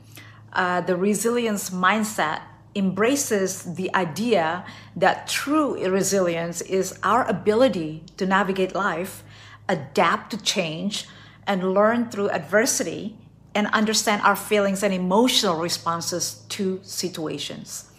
uh, 0.53 0.83
the 0.83 0.97
resilience 0.97 1.71
mindset 1.71 2.43
embraces 2.76 3.75
the 3.75 3.93
idea 3.93 4.64
that 4.95 5.26
true 5.26 5.85
resilience 5.91 6.61
is 6.61 6.97
our 7.03 7.29
ability 7.29 8.05
to 8.19 8.25
navigate 8.25 8.73
life, 8.73 9.25
adapt 9.69 10.31
to 10.31 10.41
change, 10.41 11.09
and 11.45 11.75
learn 11.75 12.11
through 12.11 12.31
adversity 12.31 13.17
and 13.53 13.67
understand 13.69 14.23
our 14.23 14.37
feelings 14.37 14.85
and 14.85 14.95
emotional 14.95 15.57
responses 15.57 16.45
to 16.50 16.79
situations. 16.83 17.91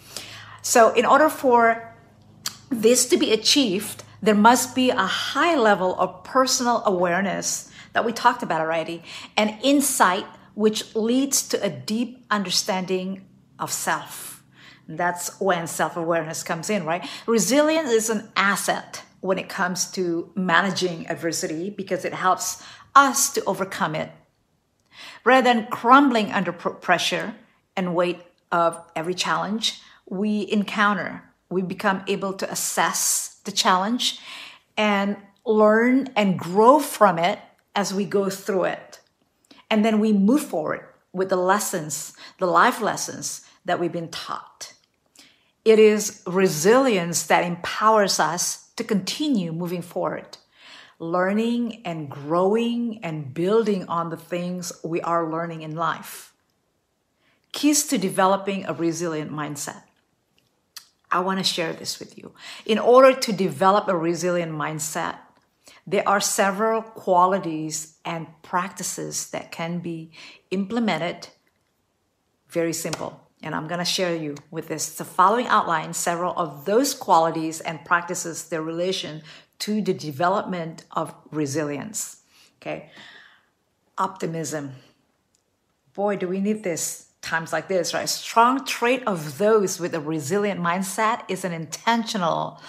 So, 0.62 0.94
in 0.94 1.06
order 1.06 1.30
for 1.30 1.94
this 2.70 3.06
to 3.08 3.18
be 3.18 3.32
achieved, 3.34 4.05
there 4.26 4.36
must 4.36 4.76
be 4.76 4.90
a 4.90 5.06
high 5.06 5.56
level 5.56 6.00
of 6.00 6.24
personal 6.24 6.84
awareness 6.86 7.72
that 7.94 8.04
we 8.04 8.12
talked 8.12 8.44
about 8.44 8.60
already 8.60 9.04
and 9.38 9.58
insight, 9.64 10.26
which 10.54 10.96
leads 10.96 11.48
to 11.50 11.64
a 11.64 11.70
deep 11.70 12.26
understanding 12.30 13.26
of 13.60 13.72
self 13.72 14.44
That's 14.88 15.40
when 15.40 15.68
self 15.68 15.96
awareness 15.96 16.44
comes 16.44 16.70
in, 16.70 16.86
right? 16.86 17.08
Resilience 17.26 17.90
is 17.90 18.10
an 18.10 18.30
asset 18.36 19.04
when 19.22 19.40
it 19.40 19.50
comes 19.50 19.90
to 19.92 20.32
managing 20.36 21.08
adversity 21.08 21.70
because 21.70 22.06
it 22.06 22.14
helps 22.14 22.64
us 22.94 23.32
to 23.34 23.44
overcome 23.46 23.96
it. 23.96 24.12
Rather 25.24 25.44
than 25.44 25.68
crumbling 25.68 26.32
under 26.32 26.52
pressure 26.52 27.36
and 27.76 27.96
weight 27.96 28.22
of 28.52 28.80
every 28.96 29.14
challenge 29.14 29.82
we 30.08 30.48
encounter, 30.52 31.24
we 31.56 31.62
become 31.62 32.04
able 32.06 32.34
to 32.34 32.52
assess 32.52 33.40
the 33.46 33.52
challenge 33.52 34.20
and 34.76 35.16
learn 35.46 36.10
and 36.14 36.38
grow 36.38 36.80
from 36.80 37.18
it 37.18 37.40
as 37.74 37.94
we 37.94 38.04
go 38.04 38.30
through 38.30 38.66
it. 38.66 39.00
And 39.72 39.86
then 39.86 40.02
we 40.02 40.12
move 40.12 40.44
forward 40.44 40.84
with 41.14 41.30
the 41.30 41.38
lessons, 41.38 42.12
the 42.40 42.46
life 42.46 42.82
lessons 42.82 43.48
that 43.64 43.80
we've 43.80 43.94
been 43.94 44.10
taught. 44.10 44.74
It 45.64 45.80
is 45.80 46.22
resilience 46.28 47.24
that 47.28 47.46
empowers 47.46 48.20
us 48.20 48.72
to 48.76 48.84
continue 48.84 49.54
moving 49.54 49.82
forward, 49.82 50.38
learning 51.00 51.84
and 51.86 52.10
growing 52.10 53.00
and 53.02 53.34
building 53.34 53.88
on 53.88 54.10
the 54.10 54.18
things 54.18 54.74
we 54.84 55.00
are 55.00 55.32
learning 55.32 55.62
in 55.62 55.74
life. 55.74 56.34
Keys 57.54 57.88
to 57.88 57.98
developing 57.98 58.66
a 58.66 58.74
resilient 58.74 59.32
mindset. 59.32 59.85
I 61.16 61.20
want 61.20 61.40
to 61.40 61.46
share 61.46 61.72
this 61.72 61.98
with 61.98 62.18
you. 62.18 62.34
In 62.66 62.78
order 62.78 63.18
to 63.18 63.32
develop 63.32 63.88
a 63.88 63.96
resilient 63.96 64.52
mindset, 64.52 65.20
there 65.88 66.06
are 66.06 66.20
several 66.20 66.82
qualities 66.82 67.96
and 68.04 68.28
practices 68.42 69.30
that 69.30 69.50
can 69.50 69.80
be 69.80 70.12
implemented. 70.52 71.30
Very 72.50 72.74
simple. 72.74 73.30
And 73.42 73.56
I'm 73.56 73.70
going 73.70 73.80
to 73.80 73.86
share 73.86 74.14
you 74.14 74.36
with 74.52 74.68
this. 74.68 74.98
The 74.98 75.06
following 75.06 75.48
outline 75.48 75.94
several 75.94 76.34
of 76.36 76.66
those 76.66 76.94
qualities 76.94 77.62
and 77.62 77.86
practices, 77.86 78.50
their 78.50 78.62
relation 78.62 79.22
to 79.60 79.82
the 79.82 79.94
development 79.94 80.84
of 80.92 81.16
resilience. 81.32 82.24
Okay. 82.58 82.90
Optimism. 83.98 84.74
Boy, 85.94 86.18
do 86.18 86.28
we 86.28 86.42
need 86.42 86.64
this 86.66 87.05
times 87.26 87.52
like 87.52 87.68
this, 87.68 87.94
right? 87.94 88.08
Strong 88.08 88.66
trait 88.66 89.04
of 89.06 89.38
those 89.38 89.80
with 89.80 89.94
a 89.94 90.00
resilient 90.00 90.62
mindset 90.62 91.24
is 91.28 91.44
an 91.44 91.52
intentional, 91.52 92.62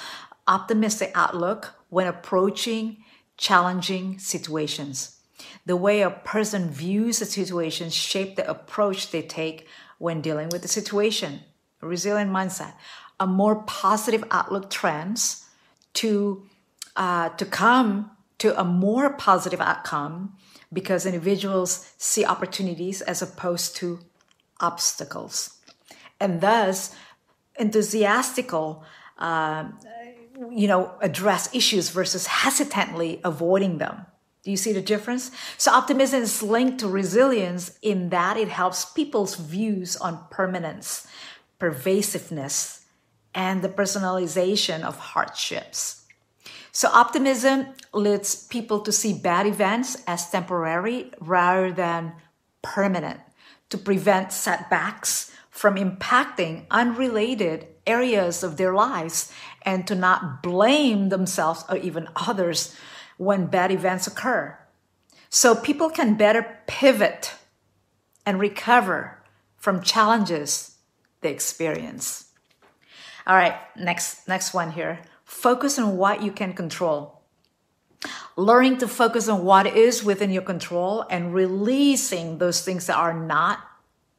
optimistic 0.49 1.13
outlook 1.15 1.75
when 1.91 2.07
approaching 2.07 2.97
challenging 3.37 4.19
situations. 4.19 5.21
The 5.67 5.77
way 5.77 6.01
a 6.01 6.11
person 6.11 6.71
views 6.71 7.21
a 7.21 7.27
situation 7.27 7.91
shape 7.91 8.37
the 8.37 8.49
approach 8.49 9.11
they 9.11 9.23
take 9.23 9.69
when 9.99 10.21
dealing 10.21 10.49
with 10.49 10.63
the 10.63 10.69
situation. 10.69 11.41
A 11.83 11.87
resilient 11.87 12.31
mindset, 12.31 12.73
a 13.21 13.27
more 13.27 13.63
positive 13.65 14.25
outlook 14.31 14.71
trends 14.71 15.45
to 15.95 16.47
uh, 16.97 17.29
to 17.31 17.45
come 17.45 18.11
to 18.39 18.59
a 18.59 18.65
more 18.65 19.13
positive 19.15 19.61
outcome 19.61 20.35
because 20.73 21.05
individuals 21.05 21.93
see 21.99 22.25
opportunities 22.25 23.03
as 23.03 23.21
opposed 23.21 23.77
to 23.77 23.99
obstacles, 24.61 25.59
and 26.21 26.41
thus 26.41 26.95
enthusiastical 27.59 28.85
uh, 29.19 29.69
you 30.51 30.69
know, 30.69 30.95
address 31.01 31.55
issues 31.55 31.91
versus 31.91 32.27
hesitantly 32.27 33.21
avoiding 33.25 33.79
them. 33.79 34.07
Do 34.43 34.51
you 34.51 34.57
see 34.57 34.73
the 34.73 34.83
difference? 34.83 35.31
So 35.59 35.73
optimism 35.73 36.23
is 36.23 36.43
linked 36.43 36.79
to 36.81 36.89
resilience 36.89 37.77
in 37.83 38.11
that 38.11 38.37
it 38.37 38.49
helps 38.49 38.85
people's 38.85 39.35
views 39.35 39.97
on 39.97 40.25
permanence, 40.31 41.07
pervasiveness, 41.59 42.85
and 43.35 43.63
the 43.63 43.69
personalization 43.69 44.83
of 44.83 44.99
hardships. 44.99 46.05
So 46.71 46.89
optimism 46.93 47.69
leads 47.93 48.47
people 48.47 48.81
to 48.81 48.93
see 48.93 49.15
bad 49.15 49.47
events 49.47 49.97
as 50.07 50.31
temporary 50.31 51.11
rather 51.19 51.73
than 51.73 52.13
permanent, 52.63 53.21
to 53.71 53.79
prevent 53.79 54.33
setbacks 54.33 55.33
from 55.51 55.77
impacting 55.77 56.67
unrelated 56.71 57.67
areas 57.87 58.43
of 58.43 58.57
their 58.57 58.75
lives 58.75 59.33
and 59.63 59.87
to 59.87 59.95
not 59.95 60.43
blame 60.43 61.09
themselves 61.09 61.65
or 61.69 61.77
even 61.79 62.09
others 62.15 62.77
when 63.17 63.47
bad 63.47 63.71
events 63.71 64.07
occur. 64.07 64.59
So 65.31 65.55
people 65.55 65.91
can 65.91 66.17
better 66.17 66.59
pivot 66.67 67.35
and 68.25 68.39
recover 68.39 69.23
from 69.57 69.83
challenges 69.83 70.77
they 71.21 71.31
experience. 71.31 72.31
All 73.27 73.35
right, 73.35 73.57
next 73.77 74.29
next 74.29 74.55
one 74.55 74.71
here. 74.73 75.01
Focus 75.25 75.79
on 75.79 75.97
what 75.97 76.23
you 76.23 76.31
can 76.31 76.53
control. 76.53 77.16
Learning 78.37 78.79
to 78.79 78.89
focus 78.89 79.29
on 79.29 79.45
what 79.45 79.67
is 79.67 80.05
within 80.05 80.31
your 80.31 80.43
control 80.43 81.05
and 81.11 81.35
releasing 81.35 82.39
those 82.39 82.63
things 82.63 82.87
that 82.87 82.97
are 82.97 83.15
not 83.15 83.61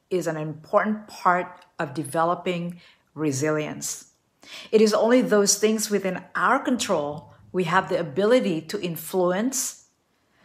is 0.09 0.27
an 0.27 0.37
important 0.37 1.07
part 1.07 1.65
of 1.79 1.93
developing 1.93 2.79
resilience. 3.13 4.11
It 4.71 4.81
is 4.81 4.93
only 4.93 5.21
those 5.21 5.55
things 5.57 5.89
within 5.89 6.23
our 6.35 6.59
control 6.59 7.33
we 7.51 7.65
have 7.65 7.89
the 7.89 7.99
ability 7.99 8.61
to 8.61 8.81
influence. 8.81 9.85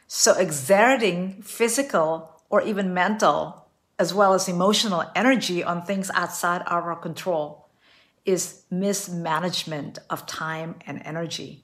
So, 0.06 0.34
exerting 0.34 1.42
physical 1.42 2.42
or 2.48 2.62
even 2.62 2.94
mental, 2.94 3.66
as 3.98 4.14
well 4.14 4.34
as 4.34 4.48
emotional 4.48 5.04
energy 5.14 5.62
on 5.64 5.82
things 5.82 6.10
outside 6.14 6.62
our 6.66 6.94
control 6.96 7.68
is 8.24 8.62
mismanagement 8.70 9.98
of 10.08 10.26
time 10.26 10.76
and 10.86 11.02
energy. 11.04 11.61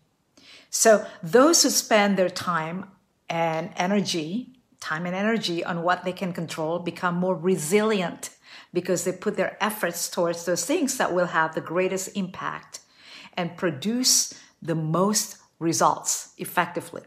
So, 0.70 1.06
those 1.22 1.62
who 1.62 1.70
spend 1.70 2.16
their 2.16 2.28
time 2.28 2.86
and 3.28 3.70
energy 3.76 4.58
time 4.80 5.06
and 5.06 5.14
energy 5.14 5.64
on 5.64 5.82
what 5.82 6.04
they 6.04 6.12
can 6.12 6.32
control, 6.32 6.78
become 6.78 7.16
more 7.16 7.34
resilient 7.34 8.30
because 8.72 9.04
they 9.04 9.12
put 9.12 9.36
their 9.36 9.56
efforts 9.62 10.08
towards 10.08 10.44
those 10.44 10.64
things 10.64 10.98
that 10.98 11.14
will 11.14 11.26
have 11.26 11.54
the 11.54 11.60
greatest 11.60 12.16
impact 12.16 12.80
and 13.34 13.56
produce 13.56 14.34
the 14.62 14.74
most 14.74 15.38
results 15.58 16.32
effectively. 16.38 17.02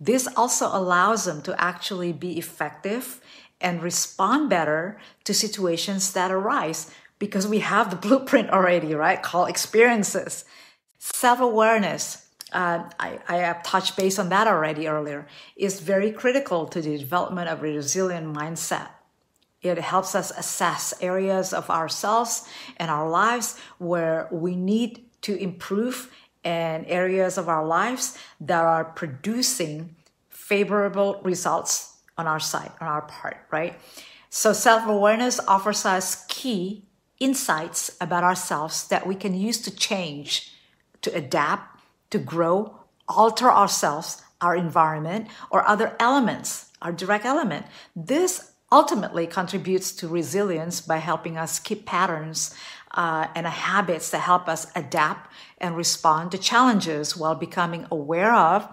This 0.00 0.28
also 0.36 0.66
allows 0.66 1.24
them 1.24 1.42
to 1.42 1.60
actually 1.60 2.12
be 2.12 2.38
effective 2.38 3.20
and 3.60 3.82
respond 3.82 4.48
better 4.48 4.98
to 5.24 5.34
situations 5.34 6.12
that 6.12 6.30
arise 6.30 6.90
because 7.18 7.48
we 7.48 7.58
have 7.58 7.90
the 7.90 7.96
blueprint 8.08 8.50
already, 8.50 8.94
right? 8.94 9.22
Called 9.22 9.48
experiences. 9.48 10.44
Self 10.98 11.40
awareness 11.40 12.27
uh, 12.52 12.88
I, 12.98 13.18
I 13.28 13.36
have 13.36 13.62
touched 13.62 13.96
base 13.96 14.18
on 14.18 14.28
that 14.30 14.46
already 14.46 14.88
earlier, 14.88 15.26
is 15.56 15.80
very 15.80 16.10
critical 16.10 16.66
to 16.66 16.80
the 16.80 16.96
development 16.98 17.48
of 17.48 17.60
a 17.60 17.62
resilient 17.62 18.34
mindset. 18.34 18.88
It 19.60 19.78
helps 19.78 20.14
us 20.14 20.30
assess 20.30 20.94
areas 21.00 21.52
of 21.52 21.68
ourselves 21.68 22.48
and 22.76 22.90
our 22.90 23.08
lives 23.08 23.58
where 23.78 24.28
we 24.30 24.54
need 24.54 25.04
to 25.22 25.36
improve 25.36 26.10
and 26.44 26.86
areas 26.86 27.36
of 27.36 27.48
our 27.48 27.66
lives 27.66 28.16
that 28.40 28.64
are 28.64 28.84
producing 28.84 29.96
favorable 30.30 31.20
results 31.22 31.96
on 32.16 32.26
our 32.26 32.40
side, 32.40 32.70
on 32.80 32.88
our 32.88 33.02
part, 33.02 33.38
right? 33.50 33.78
So 34.30 34.52
self 34.52 34.86
awareness 34.86 35.40
offers 35.48 35.84
us 35.84 36.24
key 36.26 36.84
insights 37.18 37.96
about 38.00 38.24
ourselves 38.24 38.86
that 38.88 39.06
we 39.06 39.14
can 39.14 39.34
use 39.34 39.60
to 39.62 39.74
change, 39.74 40.52
to 41.02 41.14
adapt, 41.14 41.77
to 42.10 42.18
grow, 42.18 42.80
alter 43.08 43.50
ourselves, 43.50 44.22
our 44.40 44.56
environment, 44.56 45.28
or 45.50 45.66
other 45.66 45.96
elements, 45.98 46.66
our 46.80 46.92
direct 46.92 47.24
element. 47.24 47.66
This 47.96 48.52
ultimately 48.70 49.26
contributes 49.26 49.92
to 49.92 50.08
resilience 50.08 50.80
by 50.80 50.98
helping 50.98 51.36
us 51.36 51.58
keep 51.58 51.86
patterns 51.86 52.54
uh, 52.92 53.26
and 53.34 53.46
habits 53.46 54.10
that 54.10 54.20
help 54.20 54.48
us 54.48 54.66
adapt 54.74 55.32
and 55.58 55.76
respond 55.76 56.30
to 56.30 56.38
challenges 56.38 57.16
while 57.16 57.34
becoming 57.34 57.86
aware 57.90 58.34
of 58.34 58.68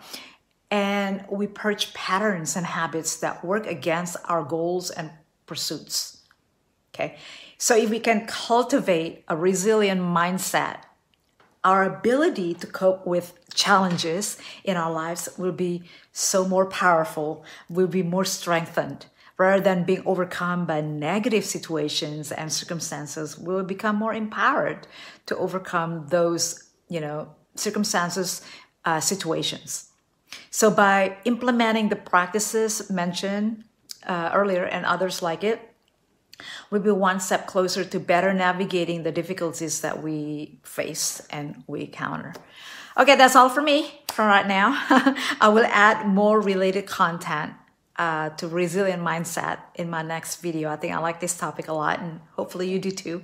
and 0.71 1.23
we 1.29 1.47
purge 1.47 1.93
patterns 1.93 2.55
and 2.55 2.65
habits 2.65 3.17
that 3.17 3.45
work 3.45 3.67
against 3.67 4.17
our 4.25 4.43
goals 4.43 4.89
and 4.89 5.11
pursuits. 5.45 6.23
Okay, 6.93 7.17
so 7.57 7.75
if 7.75 7.89
we 7.89 7.99
can 7.99 8.25
cultivate 8.25 9.23
a 9.27 9.35
resilient 9.35 10.01
mindset 10.01 10.79
our 11.65 11.83
ability 11.83 12.53
to 12.53 12.67
cope 12.67 13.05
with 13.05 13.33
challenges 13.53 14.37
in 14.63 14.77
our 14.77 14.91
lives 14.91 15.27
will 15.37 15.51
be 15.51 15.83
so 16.13 16.47
more 16.47 16.67
powerful, 16.67 17.43
will 17.69 17.87
be 17.87 18.03
more 18.03 18.23
strengthened. 18.23 19.07
Rather 19.37 19.61
than 19.61 19.83
being 19.83 20.01
overcome 20.05 20.65
by 20.65 20.79
negative 20.79 21.43
situations 21.43 22.31
and 22.31 22.53
circumstances, 22.53 23.37
we'll 23.37 23.63
become 23.63 23.97
more 23.97 24.13
empowered 24.13 24.87
to 25.25 25.35
overcome 25.35 26.07
those, 26.07 26.69
you 26.87 27.01
know, 27.01 27.35
circumstances, 27.55 28.41
uh, 28.85 29.01
situations. 29.01 29.89
So 30.51 30.71
by 30.71 31.17
implementing 31.25 31.89
the 31.89 31.97
practices 31.97 32.89
mentioned 32.89 33.65
uh, 34.05 34.31
earlier 34.33 34.63
and 34.63 34.85
others 34.85 35.21
like 35.21 35.43
it, 35.43 35.74
we'll 36.69 36.81
be 36.81 36.91
one 36.91 37.19
step 37.19 37.47
closer 37.47 37.83
to 37.83 37.99
better 37.99 38.33
navigating 38.33 39.03
the 39.03 39.11
difficulties 39.11 39.81
that 39.81 40.01
we 40.01 40.59
face 40.63 41.21
and 41.29 41.63
we 41.67 41.81
encounter. 41.81 42.33
Okay, 42.97 43.15
that's 43.15 43.35
all 43.35 43.49
for 43.49 43.61
me 43.61 44.01
for 44.11 44.25
right 44.25 44.47
now. 44.47 44.69
I 45.41 45.49
will 45.49 45.65
add 45.65 46.07
more 46.07 46.39
related 46.39 46.85
content 46.85 47.53
uh, 47.97 48.29
to 48.29 48.47
resilient 48.47 49.01
mindset 49.01 49.59
in 49.75 49.89
my 49.89 50.01
next 50.01 50.37
video. 50.37 50.69
I 50.69 50.75
think 50.75 50.93
I 50.93 50.99
like 50.99 51.19
this 51.19 51.37
topic 51.37 51.67
a 51.67 51.73
lot 51.73 51.99
and 51.99 52.21
hopefully 52.33 52.69
you 52.69 52.79
do 52.79 52.91
too. 52.91 53.21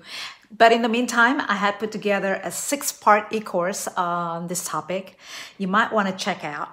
But 0.55 0.73
in 0.73 0.81
the 0.81 0.89
meantime, 0.89 1.39
I 1.41 1.55
had 1.55 1.79
put 1.79 1.91
together 1.91 2.41
a 2.43 2.51
six 2.51 2.91
part 2.91 3.31
e-course 3.31 3.87
on 3.95 4.47
this 4.47 4.65
topic. 4.65 5.17
You 5.57 5.67
might 5.67 5.93
want 5.93 6.09
to 6.09 6.13
check 6.13 6.43
out. 6.43 6.69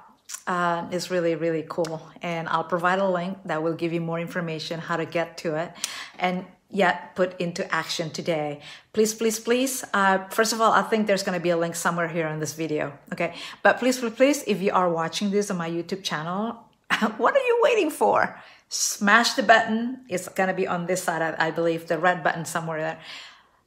Uh, 0.46 0.86
it's 0.90 1.10
really, 1.10 1.34
really 1.34 1.64
cool. 1.68 2.02
And 2.22 2.48
I'll 2.48 2.64
provide 2.64 2.98
a 2.98 3.08
link 3.08 3.38
that 3.44 3.62
will 3.62 3.74
give 3.74 3.92
you 3.92 4.00
more 4.00 4.18
information 4.18 4.80
how 4.80 4.96
to 4.96 5.06
get 5.06 5.36
to 5.38 5.56
it 5.56 5.72
and 6.18 6.44
yet 6.70 7.14
put 7.16 7.38
into 7.40 7.70
action 7.74 8.10
today. 8.10 8.60
Please, 8.92 9.14
please, 9.14 9.38
please. 9.38 9.84
Uh, 9.94 10.26
first 10.28 10.52
of 10.52 10.60
all, 10.60 10.72
I 10.72 10.82
think 10.82 11.06
there's 11.06 11.22
going 11.22 11.38
to 11.38 11.42
be 11.42 11.50
a 11.50 11.56
link 11.56 11.74
somewhere 11.74 12.08
here 12.08 12.28
in 12.28 12.40
this 12.40 12.54
video. 12.54 12.98
Okay. 13.12 13.34
But 13.62 13.78
please, 13.78 13.98
please, 13.98 14.14
please, 14.14 14.44
if 14.46 14.60
you 14.60 14.72
are 14.72 14.90
watching 14.90 15.30
this 15.30 15.50
on 15.50 15.56
my 15.56 15.70
YouTube 15.70 16.02
channel, 16.02 16.64
what 17.16 17.34
are 17.34 17.46
you 17.46 17.58
waiting 17.62 17.90
for? 17.90 18.38
Smash 18.68 19.32
the 19.32 19.42
button. 19.42 20.04
It's 20.08 20.28
going 20.28 20.48
to 20.48 20.54
be 20.54 20.66
on 20.66 20.86
this 20.86 21.02
side, 21.02 21.22
I 21.22 21.50
believe, 21.50 21.88
the 21.88 21.98
red 21.98 22.22
button 22.22 22.44
somewhere 22.44 22.80
there. 22.80 23.00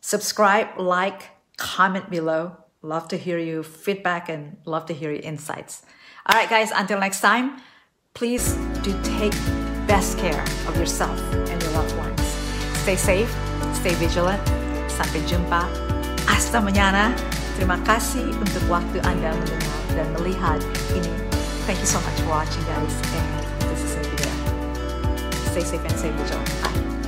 Subscribe, 0.01 0.79
like, 0.79 1.29
comment 1.57 2.09
below. 2.09 2.57
Love 2.83 3.07
to 3.07 3.17
hear 3.17 3.37
your 3.37 3.63
feedback 3.63 4.29
and 4.29 4.57
love 4.65 4.85
to 4.87 4.93
hear 4.93 5.11
your 5.11 5.21
insights. 5.21 5.83
All 6.27 6.37
right, 6.37 6.49
guys, 6.49 6.71
until 6.71 6.99
next 6.99 7.21
time, 7.21 7.57
please 8.13 8.53
do 8.83 8.93
take 9.03 9.33
best 9.87 10.17
care 10.17 10.41
of 10.67 10.77
yourself 10.77 11.17
and 11.49 11.61
your 11.61 11.71
loved 11.71 11.97
ones. 11.97 12.21
Stay 12.85 12.95
safe, 12.95 13.31
stay 13.73 13.93
vigilant. 13.95 14.41
Sampai 14.85 15.25
jumpa. 15.25 15.65
Hasta 16.29 16.61
mañana. 16.61 17.15
Terima 17.57 17.77
kasih 17.85 18.25
untuk 18.37 18.63
waktu 18.69 19.01
Anda 19.01 19.33
mendengar 19.33 19.81
dan 19.97 20.07
melihat 20.17 20.59
ini. 20.93 21.13
Thank 21.65 21.81
you 21.81 21.89
so 21.89 22.01
much 22.01 22.17
for 22.21 22.41
watching, 22.41 22.63
guys. 22.69 22.95
And 23.13 23.69
this 23.69 23.81
is 23.81 23.97
Cynthia. 23.97 24.33
Stay 25.53 25.65
safe 25.65 25.85
and 25.85 25.97
stay 25.97 26.11
vigilant. 26.13 26.49
Bye. 26.61 27.00